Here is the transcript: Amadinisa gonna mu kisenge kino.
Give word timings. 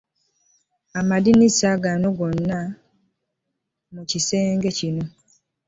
Amadinisa 0.99 1.69
gonna 1.81 2.61
mu 3.95 4.01
kisenge 4.09 4.69
kino. 4.77 5.03